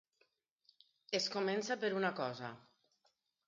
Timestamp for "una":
2.01-2.13